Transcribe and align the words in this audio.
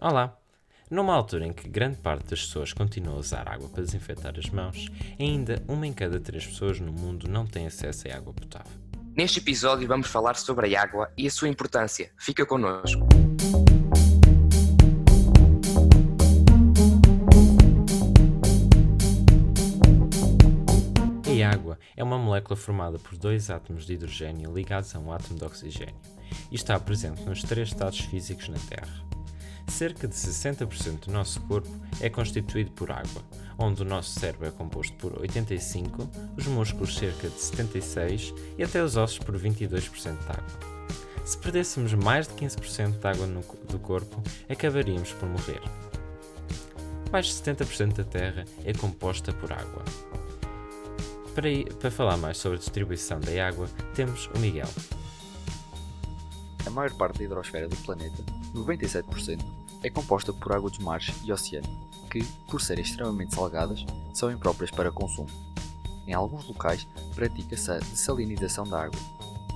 Olá! 0.00 0.38
Numa 0.88 1.12
altura 1.12 1.44
em 1.44 1.52
que 1.52 1.68
grande 1.68 1.96
parte 1.96 2.30
das 2.30 2.42
pessoas 2.42 2.72
continua 2.72 3.14
a 3.14 3.18
usar 3.18 3.48
água 3.48 3.68
para 3.68 3.82
desinfetar 3.82 4.32
as 4.38 4.48
mãos, 4.48 4.86
ainda 5.18 5.60
uma 5.66 5.88
em 5.88 5.92
cada 5.92 6.20
três 6.20 6.46
pessoas 6.46 6.78
no 6.78 6.92
mundo 6.92 7.28
não 7.28 7.44
tem 7.44 7.66
acesso 7.66 8.06
a 8.06 8.14
água 8.14 8.32
potável. 8.32 8.70
Neste 9.16 9.40
episódio 9.40 9.88
vamos 9.88 10.06
falar 10.06 10.36
sobre 10.36 10.76
a 10.76 10.80
água 10.80 11.10
e 11.18 11.26
a 11.26 11.30
sua 11.32 11.48
importância. 11.48 12.12
Fica 12.16 12.46
connosco. 12.46 13.04
A 21.26 21.50
água 21.50 21.78
é 21.96 22.04
uma 22.04 22.18
molécula 22.18 22.56
formada 22.56 23.00
por 23.00 23.16
dois 23.16 23.50
átomos 23.50 23.84
de 23.84 23.94
hidrogênio 23.94 24.54
ligados 24.54 24.94
a 24.94 25.00
um 25.00 25.10
átomo 25.10 25.40
de 25.40 25.44
oxigênio 25.44 25.96
e 26.52 26.54
está 26.54 26.78
presente 26.78 27.22
nos 27.22 27.42
três 27.42 27.68
estados 27.68 27.98
físicos 27.98 28.48
na 28.48 28.58
Terra. 28.58 29.07
Cerca 29.68 30.08
de 30.08 30.14
60% 30.14 31.06
do 31.06 31.12
nosso 31.12 31.40
corpo 31.42 31.68
é 32.00 32.08
constituído 32.08 32.70
por 32.72 32.90
água, 32.90 33.22
onde 33.58 33.82
o 33.82 33.84
nosso 33.84 34.18
cérebro 34.18 34.48
é 34.48 34.50
composto 34.50 34.94
por 34.96 35.12
85%, 35.20 36.08
os 36.36 36.46
músculos 36.46 36.96
cerca 36.96 37.28
de 37.28 37.36
76% 37.36 38.34
e 38.56 38.64
até 38.64 38.82
os 38.82 38.96
ossos 38.96 39.18
por 39.18 39.38
22% 39.38 39.90
de 40.16 40.30
água. 40.30 40.78
Se 41.24 41.36
perdêssemos 41.36 41.92
mais 41.92 42.26
de 42.26 42.34
15% 42.34 42.98
de 42.98 43.06
água 43.06 43.26
no, 43.26 43.42
do 43.68 43.78
corpo, 43.78 44.22
acabaríamos 44.48 45.12
por 45.12 45.28
morrer. 45.28 45.60
Mais 47.12 47.26
de 47.26 47.34
70% 47.34 47.96
da 47.96 48.04
Terra 48.04 48.44
é 48.64 48.72
composta 48.72 49.32
por 49.32 49.52
água. 49.52 49.84
Para, 51.34 51.48
para 51.78 51.90
falar 51.90 52.16
mais 52.16 52.38
sobre 52.38 52.56
a 52.56 52.60
distribuição 52.60 53.20
da 53.20 53.46
água, 53.46 53.68
temos 53.94 54.28
o 54.34 54.38
Miguel. 54.38 54.68
A 56.68 56.70
maior 56.70 56.92
parte 56.92 57.20
da 57.20 57.24
hidrosfera 57.24 57.66
do 57.66 57.76
planeta, 57.76 58.22
97%, 58.54 59.42
é 59.82 59.88
composta 59.88 60.34
por 60.34 60.52
água 60.52 60.68
dos 60.68 60.78
mares 60.80 61.14
e 61.24 61.32
oceanos, 61.32 61.70
que, 62.10 62.22
por 62.46 62.60
serem 62.60 62.84
extremamente 62.84 63.34
salgadas, 63.34 63.86
são 64.12 64.30
impróprias 64.30 64.70
para 64.70 64.92
consumo. 64.92 65.30
Em 66.06 66.12
alguns 66.12 66.46
locais, 66.46 66.86
pratica-se 67.14 67.70
a 67.70 67.78
dessalinização 67.78 68.64
da 68.64 68.82
água, 68.82 69.00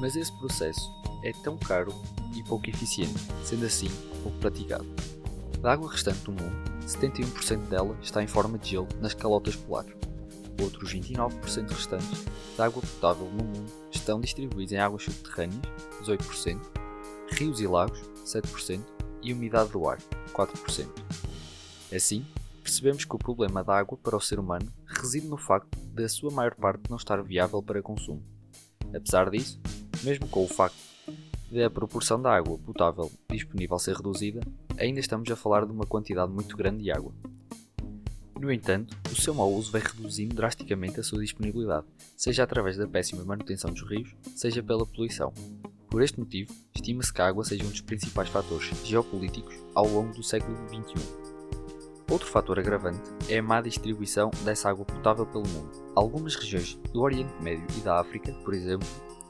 mas 0.00 0.16
esse 0.16 0.32
processo 0.32 0.90
é 1.22 1.34
tão 1.34 1.58
caro 1.58 1.94
e 2.34 2.42
pouco 2.42 2.70
eficiente, 2.70 3.28
sendo 3.44 3.66
assim 3.66 3.90
pouco 4.22 4.38
praticado. 4.38 4.86
Da 5.60 5.74
água 5.74 5.92
restante 5.92 6.20
do 6.20 6.32
mundo, 6.32 6.56
71% 6.86 7.68
dela 7.68 7.94
está 8.00 8.22
em 8.22 8.26
forma 8.26 8.56
de 8.56 8.70
gelo 8.70 8.88
nas 9.02 9.12
calotas 9.12 9.54
polares. 9.54 9.92
Outros 10.62 10.94
29% 10.94 11.68
restantes 11.68 12.24
da 12.56 12.64
água 12.64 12.80
potável 12.80 13.26
no 13.26 13.44
mundo 13.44 13.70
estão 13.90 14.18
distribuídos 14.18 14.72
em 14.72 14.78
águas 14.78 15.04
subterrâneas, 15.04 15.60
18%, 16.02 16.81
rios 17.32 17.60
e 17.60 17.66
lagos, 17.66 18.00
7%, 18.24 18.80
e 19.22 19.32
umidade 19.32 19.70
do 19.70 19.88
ar, 19.88 19.98
4%. 20.32 20.88
Assim, 21.94 22.24
percebemos 22.62 23.04
que 23.04 23.14
o 23.14 23.18
problema 23.18 23.62
da 23.62 23.78
água 23.78 23.98
para 23.98 24.16
o 24.16 24.20
ser 24.20 24.38
humano 24.38 24.66
reside 24.86 25.26
no 25.26 25.36
facto 25.36 25.78
de 25.78 26.04
a 26.04 26.08
sua 26.08 26.30
maior 26.30 26.54
parte 26.54 26.90
não 26.90 26.96
estar 26.96 27.22
viável 27.22 27.62
para 27.62 27.82
consumo. 27.82 28.22
Apesar 28.94 29.30
disso, 29.30 29.60
mesmo 30.02 30.28
com 30.28 30.44
o 30.44 30.48
facto 30.48 30.76
de 31.50 31.62
a 31.62 31.70
proporção 31.70 32.20
da 32.20 32.34
água 32.34 32.58
potável 32.58 33.10
disponível 33.30 33.78
ser 33.78 33.96
reduzida, 33.96 34.40
ainda 34.78 35.00
estamos 35.00 35.30
a 35.30 35.36
falar 35.36 35.66
de 35.66 35.72
uma 35.72 35.86
quantidade 35.86 36.32
muito 36.32 36.56
grande 36.56 36.82
de 36.82 36.90
água. 36.90 37.12
No 38.38 38.50
entanto, 38.50 38.96
o 39.10 39.14
seu 39.14 39.34
mau 39.34 39.52
uso 39.52 39.70
vai 39.70 39.80
reduzindo 39.80 40.34
drasticamente 40.34 40.98
a 40.98 41.02
sua 41.02 41.20
disponibilidade, 41.20 41.86
seja 42.16 42.42
através 42.42 42.76
da 42.76 42.88
péssima 42.88 43.24
manutenção 43.24 43.70
dos 43.70 43.82
rios, 43.88 44.14
seja 44.34 44.62
pela 44.62 44.84
poluição, 44.84 45.32
por 45.92 46.02
este 46.02 46.18
motivo, 46.18 46.50
estima-se 46.74 47.12
que 47.12 47.20
a 47.20 47.26
água 47.26 47.44
seja 47.44 47.64
um 47.64 47.68
dos 47.68 47.82
principais 47.82 48.30
fatores 48.30 48.70
geopolíticos 48.82 49.54
ao 49.74 49.86
longo 49.86 50.14
do 50.14 50.22
século 50.22 50.56
XXI. 50.66 50.94
Outro 52.10 52.26
fator 52.26 52.58
agravante 52.58 53.10
é 53.28 53.36
a 53.36 53.42
má 53.42 53.60
distribuição 53.60 54.30
dessa 54.42 54.70
água 54.70 54.86
potável 54.86 55.26
pelo 55.26 55.46
mundo. 55.46 55.92
Algumas 55.94 56.34
regiões 56.34 56.76
do 56.94 57.02
Oriente 57.02 57.34
Médio 57.42 57.66
e 57.76 57.80
da 57.82 58.00
África, 58.00 58.32
por 58.42 58.54
exemplo, 58.54 58.88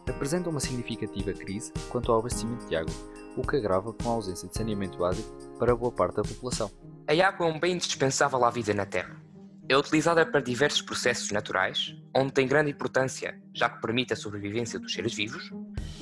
apresentam 0.09 0.53
uma 0.53 0.61
significativa 0.61 1.33
crise 1.33 1.73
quanto 1.89 2.13
ao 2.13 2.21
abastecimento 2.21 2.65
de 2.69 2.77
água, 2.77 2.95
o 3.37 3.43
que 3.45 3.57
agrava 3.57 3.93
com 3.93 4.09
a 4.09 4.13
ausência 4.13 4.47
de 4.47 4.57
saneamento 4.57 4.99
básico 4.99 5.37
para 5.59 5.75
boa 5.75 5.91
parte 5.91 6.15
da 6.15 6.23
população. 6.23 6.71
A 7.09 7.27
água 7.27 7.49
é 7.49 7.53
um 7.53 7.59
bem 7.59 7.75
indispensável 7.75 8.45
à 8.45 8.51
vida 8.51 8.73
na 8.73 8.87
Terra. 8.87 9.21
É 9.69 9.77
utilizada 9.77 10.25
para 10.25 10.41
diversos 10.41 10.83
processos 10.83 11.31
naturais, 11.33 11.97
onde 12.15 12.33
tem 12.33 12.47
grande 12.47 12.71
importância, 12.71 13.41
já 13.53 13.69
que 13.69 13.81
permite 13.81 14.13
a 14.13 14.17
sobrevivência 14.17 14.79
dos 14.79 14.93
seres 14.93 15.15
vivos, 15.15 15.51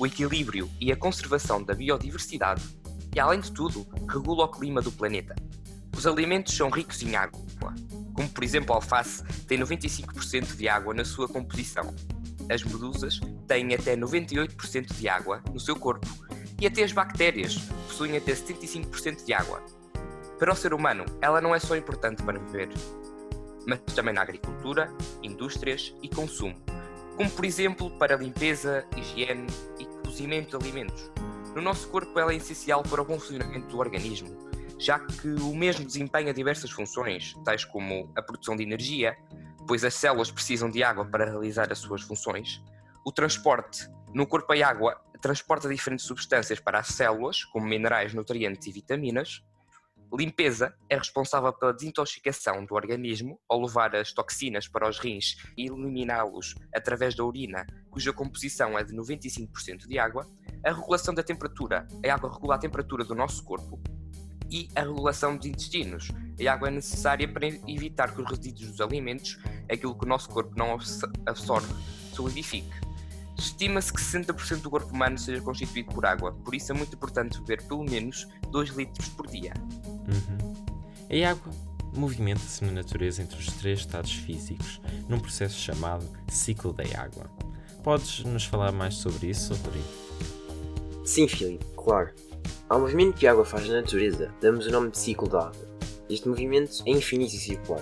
o 0.01 0.05
equilíbrio 0.07 0.67
e 0.79 0.91
a 0.91 0.95
conservação 0.95 1.61
da 1.61 1.75
biodiversidade 1.75 2.63
e, 3.15 3.19
além 3.19 3.39
de 3.39 3.51
tudo, 3.51 3.87
regula 4.09 4.45
o 4.45 4.47
clima 4.47 4.81
do 4.81 4.91
planeta. 4.91 5.35
Os 5.95 6.07
alimentos 6.07 6.57
são 6.57 6.71
ricos 6.71 7.03
em 7.03 7.15
água, 7.15 7.39
como 8.11 8.27
por 8.27 8.43
exemplo 8.43 8.73
a 8.73 8.77
alface 8.77 9.23
tem 9.47 9.59
95% 9.59 10.55
de 10.55 10.67
água 10.67 10.91
na 10.91 11.05
sua 11.05 11.27
composição. 11.27 11.93
As 12.49 12.63
medusas 12.63 13.19
têm 13.47 13.75
até 13.75 13.95
98% 13.95 14.91
de 14.91 15.07
água 15.07 15.43
no 15.53 15.59
seu 15.59 15.75
corpo 15.75 16.07
e 16.59 16.65
até 16.65 16.81
as 16.81 16.91
bactérias 16.91 17.59
possuem 17.87 18.17
até 18.17 18.33
75% 18.33 19.23
de 19.23 19.33
água. 19.35 19.63
Para 20.39 20.51
o 20.51 20.55
ser 20.55 20.73
humano, 20.73 21.05
ela 21.21 21.39
não 21.39 21.53
é 21.53 21.59
só 21.59 21.75
importante 21.75 22.23
para 22.23 22.39
viver, 22.39 22.69
mas 23.67 23.79
também 23.93 24.15
na 24.15 24.23
agricultura, 24.23 24.91
indústrias 25.21 25.93
e 26.01 26.09
consumo, 26.09 26.55
como 27.15 27.29
por 27.29 27.45
exemplo 27.45 27.91
para 27.99 28.15
limpeza, 28.15 28.83
higiene 28.97 29.45
e 29.77 29.90
cozimento 30.11 30.57
de 30.57 30.65
alimentos. 30.65 31.09
No 31.55 31.61
nosso 31.61 31.87
corpo 31.87 32.19
ela 32.19 32.33
é 32.33 32.35
essencial 32.35 32.83
para 32.83 33.01
o 33.01 33.05
bom 33.05 33.17
funcionamento 33.17 33.67
do 33.67 33.79
organismo, 33.79 34.29
já 34.77 34.99
que 34.99 35.29
o 35.29 35.55
mesmo 35.55 35.85
desempenha 35.85 36.33
diversas 36.33 36.69
funções, 36.69 37.33
tais 37.45 37.63
como 37.63 38.11
a 38.13 38.21
produção 38.21 38.57
de 38.57 38.61
energia, 38.61 39.15
pois 39.65 39.85
as 39.85 39.93
células 39.93 40.29
precisam 40.29 40.69
de 40.69 40.83
água 40.83 41.05
para 41.05 41.23
realizar 41.23 41.71
as 41.71 41.79
suas 41.79 42.01
funções, 42.01 42.61
o 43.05 43.11
transporte. 43.11 43.89
No 44.13 44.27
corpo 44.27 44.51
a 44.51 44.67
água 44.67 45.01
transporta 45.21 45.69
diferentes 45.69 46.05
substâncias 46.05 46.59
para 46.59 46.79
as 46.79 46.87
células, 46.87 47.45
como 47.45 47.65
minerais, 47.65 48.13
nutrientes 48.13 48.67
e 48.67 48.71
vitaminas, 48.71 49.41
Limpeza 50.13 50.75
é 50.89 50.97
responsável 50.97 51.53
pela 51.53 51.73
desintoxicação 51.73 52.65
do 52.65 52.75
organismo 52.75 53.39
ao 53.47 53.61
levar 53.61 53.95
as 53.95 54.11
toxinas 54.11 54.67
para 54.67 54.89
os 54.89 54.99
rins 54.99 55.37
e 55.57 55.67
eliminá-los 55.67 56.53
através 56.75 57.15
da 57.15 57.23
urina, 57.23 57.65
cuja 57.89 58.11
composição 58.11 58.77
é 58.77 58.83
de 58.83 58.93
95% 58.93 59.87
de 59.87 59.97
água. 59.97 60.27
A 60.65 60.73
regulação 60.73 61.13
da 61.13 61.23
temperatura. 61.23 61.87
A 62.05 62.13
água 62.13 62.29
regula 62.29 62.55
a 62.55 62.59
temperatura 62.59 63.05
do 63.05 63.15
nosso 63.15 63.41
corpo. 63.45 63.79
E 64.49 64.67
a 64.75 64.81
regulação 64.81 65.37
dos 65.37 65.45
intestinos. 65.45 66.09
A 66.45 66.51
água 66.51 66.67
é 66.67 66.71
necessária 66.71 67.27
para 67.31 67.47
evitar 67.47 68.13
que 68.13 68.21
os 68.21 68.29
resíduos 68.29 68.71
dos 68.71 68.81
alimentos, 68.81 69.39
aquilo 69.71 69.97
que 69.97 70.05
o 70.05 70.09
nosso 70.09 70.27
corpo 70.27 70.53
não 70.57 70.77
absorve, 71.25 71.73
solidifique. 72.13 72.90
Estima-se 73.41 73.91
que 73.91 73.99
60% 73.99 74.61
do 74.61 74.69
corpo 74.69 74.93
humano 74.93 75.17
seja 75.17 75.41
constituído 75.41 75.91
por 75.91 76.05
água, 76.05 76.31
por 76.31 76.53
isso 76.53 76.71
é 76.71 76.75
muito 76.75 76.93
importante 76.93 77.39
beber 77.39 77.63
pelo 77.63 77.83
menos 77.83 78.27
2 78.51 78.69
litros 78.69 79.09
por 79.09 79.25
dia. 79.25 79.51
Uhum. 79.81 80.53
A 81.09 81.31
água 81.31 81.51
movimenta-se 81.95 82.63
na 82.63 82.71
natureza 82.71 83.23
entre 83.23 83.39
os 83.39 83.47
três 83.47 83.79
estados 83.79 84.13
físicos, 84.13 84.79
num 85.09 85.19
processo 85.19 85.57
chamado 85.57 86.07
ciclo 86.29 86.71
da 86.71 86.83
água. 87.01 87.31
Podes 87.83 88.23
nos 88.25 88.45
falar 88.45 88.71
mais 88.71 88.93
sobre 88.93 89.31
isso, 89.31 89.55
Rodrigo? 89.55 89.87
Sim, 91.03 91.27
Filipe, 91.27 91.65
claro. 91.75 92.11
Ao 92.69 92.79
movimento 92.79 93.15
que 93.15 93.25
a 93.25 93.31
água 93.31 93.43
faz 93.43 93.67
na 93.67 93.81
natureza, 93.81 94.31
damos 94.39 94.67
o 94.67 94.71
nome 94.71 94.91
de 94.91 94.99
ciclo 94.99 95.27
da 95.27 95.47
água. 95.47 95.67
Este 96.07 96.29
movimento 96.29 96.83
é 96.85 96.91
infinito 96.91 97.33
e 97.33 97.39
circular. 97.39 97.81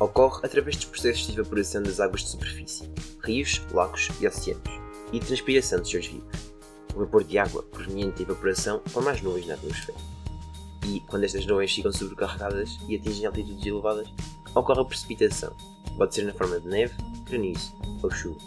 Ocorre 0.00 0.40
através 0.42 0.76
dos 0.76 0.86
processos 0.86 1.26
de 1.26 1.38
evaporação 1.38 1.82
das 1.82 2.00
águas 2.00 2.22
de 2.22 2.30
superfície, 2.30 2.90
rios, 3.22 3.60
lagos 3.72 4.08
e 4.20 4.26
oceanos 4.26 4.85
e 5.12 5.20
transpiração 5.20 5.80
dos 5.80 5.90
seres 5.90 6.06
vivos. 6.06 6.56
O 6.94 7.00
vapor 7.00 7.24
de 7.24 7.38
água 7.38 7.62
proveniente 7.62 8.24
da 8.24 8.32
evaporação 8.32 8.80
forma 8.86 9.10
as 9.10 9.20
nuvens 9.20 9.46
na 9.46 9.54
atmosfera. 9.54 9.98
E, 10.86 11.00
quando 11.00 11.24
estas 11.24 11.44
nuvens 11.46 11.74
ficam 11.74 11.92
sobrecarregadas 11.92 12.78
e 12.88 12.96
atingem 12.96 13.26
altitudes 13.26 13.66
elevadas, 13.66 14.08
ocorre 14.54 14.80
a 14.80 14.84
precipitação. 14.84 15.54
Pode 15.96 16.14
ser 16.14 16.22
na 16.22 16.32
forma 16.32 16.60
de 16.60 16.68
neve, 16.68 16.94
granizo 17.28 17.74
ou 18.02 18.10
chuva. 18.10 18.40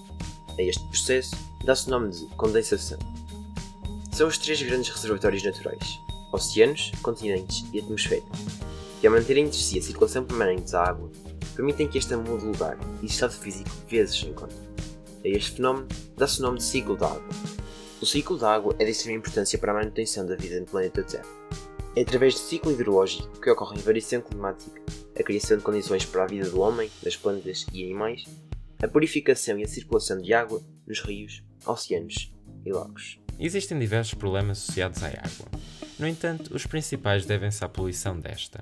A 0.58 0.62
este 0.62 0.84
processo 0.88 1.36
dá-se 1.64 1.88
o 1.88 1.92
nome 1.92 2.12
de 2.12 2.26
condensação. 2.36 2.98
São 4.12 4.28
os 4.28 4.38
três 4.38 4.62
grandes 4.62 4.90
reservatórios 4.90 5.44
naturais: 5.44 6.00
oceanos, 6.32 6.92
continentes 7.02 7.66
e 7.72 7.80
atmosfera, 7.80 8.24
que, 9.00 9.08
ao 9.08 9.14
manterem 9.14 9.46
entre 9.46 9.58
si 9.58 9.78
a 9.80 9.82
circulação 9.82 10.24
permanente 10.24 10.72
da 10.72 10.84
água, 10.84 11.12
permitem 11.56 11.88
que 11.88 11.98
esta 11.98 12.18
mude 12.18 12.40
de 12.40 12.52
lugar 12.52 12.78
e 13.02 13.06
estado 13.06 13.34
físico 13.34 13.70
vezes 13.88 14.24
em 14.24 14.34
quando. 14.34 14.69
A 15.24 15.28
este 15.28 15.58
fenómeno 15.58 15.88
dá-se 16.16 16.40
o 16.40 16.44
nome 16.44 16.60
de 16.60 16.64
ciclo 16.64 16.96
da 16.96 17.08
água. 17.08 17.30
O 18.02 18.06
ciclo 18.06 18.38
da 18.38 18.54
água 18.54 18.76
é 18.80 18.86
de 18.86 18.92
extrema 18.92 19.18
importância 19.18 19.60
para 19.60 19.72
a 19.72 19.76
manutenção 19.76 20.26
da 20.26 20.36
vida 20.36 20.60
no 20.60 20.66
planeta 20.66 21.04
Terra. 21.04 21.26
É 21.96 22.02
através 22.02 22.36
do 22.36 22.40
ciclo 22.40 22.72
hidrológico 22.72 23.42
que 23.42 23.50
ocorre 23.50 23.78
a 23.78 23.82
variação 23.82 24.22
climática, 24.22 24.82
a 25.20 25.24
criação 25.24 25.58
de 25.58 25.64
condições 25.64 26.06
para 26.06 26.24
a 26.24 26.28
vida 26.28 26.50
do 26.50 26.62
homem, 26.62 26.90
das 27.04 27.18
plantas 27.18 27.66
e 27.74 27.84
animais, 27.84 28.24
a 28.82 28.88
purificação 28.88 29.60
e 29.60 29.64
a 29.64 29.68
circulação 29.68 30.22
de 30.22 30.34
água 30.34 30.62
nos 30.88 31.02
rios, 31.02 31.44
oceanos 31.66 32.32
e 32.66 32.72
lagos. 32.72 33.20
Existem 33.38 33.78
diversos 33.78 34.14
problemas 34.14 34.60
associados 34.60 35.04
à 35.04 35.08
água. 35.08 35.48
No 35.98 36.08
entanto, 36.08 36.56
os 36.56 36.66
principais 36.66 37.26
devem-se 37.26 37.64
à 37.64 37.68
poluição 37.68 38.18
desta. 38.18 38.60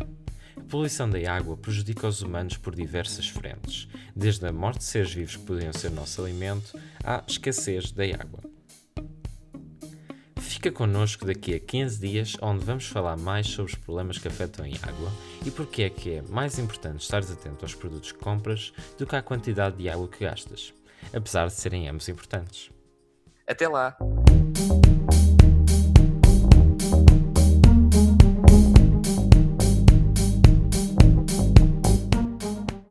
Poluição 0.70 1.10
da 1.10 1.32
água 1.32 1.56
prejudica 1.56 2.08
os 2.08 2.22
humanos 2.22 2.58
por 2.58 2.76
diversas 2.76 3.30
frentes, 3.30 3.88
desde 4.14 4.46
a 4.46 4.52
morte 4.52 4.80
de 4.80 4.84
seres 4.84 5.14
vivos 5.14 5.38
que 5.38 5.44
podiam 5.44 5.72
ser 5.72 5.90
nosso 5.92 6.22
alimento 6.22 6.78
à 7.04 7.24
escassez 7.26 7.92
da 7.92 8.04
água. 8.04 8.44
Fica 10.42 10.70
connosco 10.70 11.26
daqui 11.26 11.56
a 11.56 11.60
15 11.60 12.00
dias, 12.00 12.36
onde 12.42 12.66
vamos 12.66 12.86
falar 12.86 13.16
mais 13.16 13.48
sobre 13.48 13.72
os 13.72 13.78
problemas 13.78 14.18
que 14.18 14.28
afetam 14.28 14.66
a 14.66 14.90
água 14.90 15.12
e 15.46 15.52
porque 15.52 15.84
é 15.84 15.90
que 15.90 16.16
é 16.16 16.22
mais 16.24 16.60
importante 16.60 17.02
estares 17.02 17.32
atento 17.32 17.64
aos 17.64 17.74
produtos 17.74 18.12
que 18.12 18.20
compras 18.20 18.74
do 18.98 19.08
que 19.08 19.16
à 19.16 19.22
quantidade 19.22 19.78
de 19.78 19.88
água 19.88 20.08
que 20.10 20.26
gastas, 20.26 20.74
apesar 21.14 21.48
de 21.48 21.54
serem 21.54 21.88
ambos 21.88 22.10
importantes. 22.10 22.72
Até 23.48 23.70
lá! 23.70 23.98